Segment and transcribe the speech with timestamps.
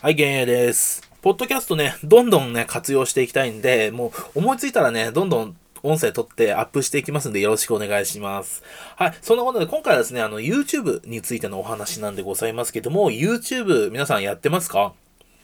[0.00, 1.02] はい、幻影です。
[1.22, 8.62] ポッドキャストね、どんどんね、活用していきたいんで、もう思いついたらね、どんどん音声取ってアップしていきますんで、よろしくお願いします。
[8.94, 14.92] はい、そんなことで、今回はですね、あの、YouTube についてのお話なんでございますけども、YouTube 皆さんやってますか？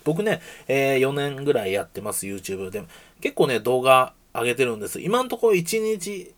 [0.04, 2.84] 僕ね、えー4年ぐらいやってます、YouTube で。
[3.20, 5.00] 結構ね、動画上げてるんです。
[5.00, 6.32] 今のところ1日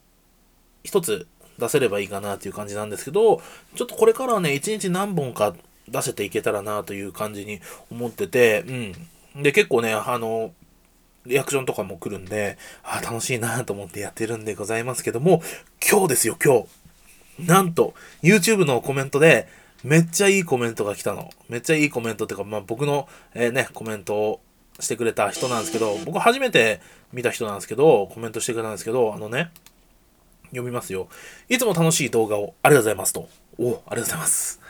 [0.84, 1.26] 一つ
[1.58, 3.42] 出せればいいかなっていう感じなんですけど、
[3.74, 5.54] ちょっとこれからはね、一日何本か
[5.88, 7.60] 出せていけたらなという感じに
[7.90, 8.64] 思ってて、
[9.34, 9.42] うん。
[9.42, 10.52] で、結構ね、あの、
[11.26, 15.42] リアクションとかも来るんで、あ楽しいなと思ってやってるんでございますけども、
[15.88, 17.46] 今日ですよ、今日。
[17.46, 19.48] なんと、YouTube のコメントで、
[19.84, 21.30] めっちゃいいコメントが来たの。
[21.48, 24.40] めっちゃいいコメントっていうか、まあ僕の、えーね、コメントを
[24.80, 26.80] してくれた人なんですけど、僕初めて
[27.12, 29.50] 見た人なんですけど、コメントしてくれたんですけど、あのね、
[30.46, 31.08] 読みますよ。
[31.48, 33.28] いつも楽しい動画をありがとうございますと。
[33.58, 34.65] おありがとうございます。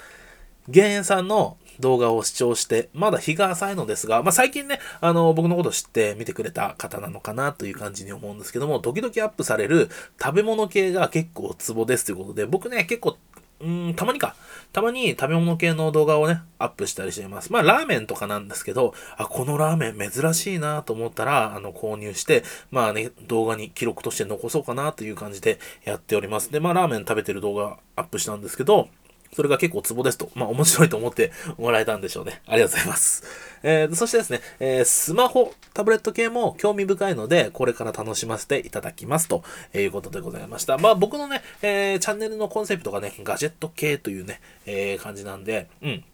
[0.69, 9.89] 減塩さんの動画を視聴して、まだ日が浅いのですが、まあ、最近ね、あの、僕のこと知って見てくれた方なのかなという感じに思うんですけども、時々アップされる
[10.21, 13.17] 食べ物系が結構ツボですということで、僕ね、結構、
[13.61, 14.37] うん、たまにか。
[14.73, 17.51] たまに食べ物系の動画をね、アップしたりしています。
[17.51, 26.53] まあ、ラーメンとかなんですけど、あ、このラーメン珍しいなと思ったら、あの、購入して、まあね、動画に記録として残そうかなという感じでやっております。
[26.53, 28.91] で、まあ、ラーメン食べてる動画アップしたんですけど、
[29.35, 30.31] それが結構ツボですと。
[30.35, 32.41] まあ面白いと思ってもらえたんでしょうね。
[32.47, 33.25] ありがとうございます。
[33.63, 39.43] えー、そしてですね、えースマホ、タブレット系も興味深いので、これから楽しませていただきますと
[39.75, 40.79] いうことでございました。
[40.79, 46.05] まあ僕のね、えーチャンネルのコンセプトがね、ガジェット系というね、えー感じなんで、うん。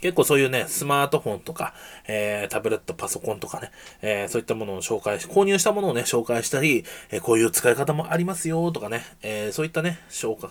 [0.00, 1.72] 結構そういうね、スマートフォンとか、
[2.06, 3.70] えータブレット、パソコンとかね、
[4.02, 10.50] えーそういったものを紹介し、購入したものをね、紹介したり、えーこういう使い方もありますよとかね、えそういったね、紹介、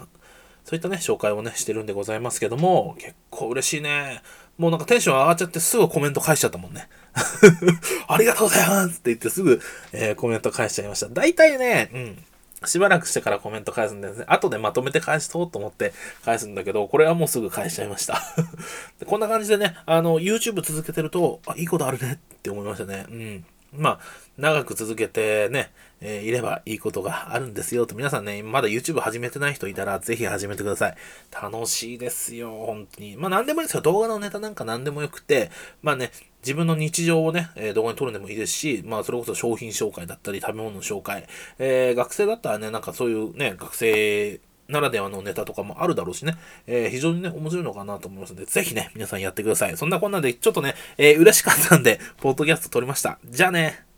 [0.64, 4.22] そういったね、紹介をね、してるんでございますけども、結構嬉しいね。
[4.58, 6.88] もうなんかテンション上がっちゃってすぐコメント返しちゃったもんね。
[8.08, 9.60] ありがとうございますって言ってすぐ、
[9.92, 11.08] えーコメント返しちゃいました。
[11.10, 12.24] 大体ね、うん。
[12.66, 14.26] しばらくしてからコメント返すんですね。
[14.28, 18.22] 後でまとめて返しそうと思って返すんだけど、これはもうすぐ返しちゃいました。
[19.06, 23.06] こんな感じでね、あの、YouTube 続けてると、あ、いいことあるねって思いましたね。
[23.10, 23.46] うん。
[23.76, 24.00] まあ、
[24.38, 30.96] 長く続けてね、えーいればいいことがあるんですよと、皆さんね、まだ YouTube 始めてない人いたら、ぜひ始めてください。
[31.32, 33.16] 楽しいですよ、本当に。
[33.18, 33.82] まあ、何でもいいですよ。
[33.82, 35.50] 動画のネタなんか何でもよくて、
[35.82, 36.12] まあね、
[36.42, 41.28] 自分の日常をね、えー動画に撮るんでもいいですし、まあ、それこそ商品紹介だったり、食べ物の紹介。
[41.60, 46.38] えー学生だったらね、なんかそういうね、学生、ならではのネタとかもあるだろうしね、
[46.68, 49.78] えー非常にね、面白いのかなと思いますので、ぜひね、皆さんやってください。
[49.78, 53.20] そんなこんなで、ちょっとね、えー嬉しかったんで、ポッドキャスト撮りました。
[53.26, 53.93] じゃあね。